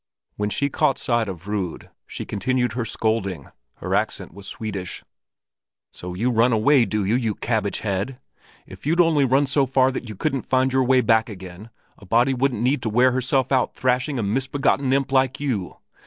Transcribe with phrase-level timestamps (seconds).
[0.35, 3.49] When she caught sight of Rud, she continued her scolding.
[3.75, 5.03] Her accent was Swedish.
[5.91, 8.19] "So you run away, do you, you cabbage head!
[8.65, 11.69] If you'd only run so far that you couldn't find your way back again,
[11.99, 15.77] a body wouldn't need to wear herself out thrashing a misbegotten imp like you!